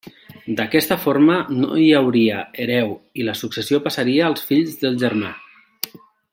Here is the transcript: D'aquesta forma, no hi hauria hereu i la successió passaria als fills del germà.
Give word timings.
D'aquesta 0.59 0.95
forma, 1.03 1.35
no 1.57 1.77
hi 1.81 1.85
hauria 1.99 2.39
hereu 2.65 2.95
i 3.23 3.29
la 3.29 3.37
successió 3.43 3.83
passaria 3.89 4.27
als 4.31 4.49
fills 4.53 4.77
del 4.85 4.99
germà. 5.05 5.35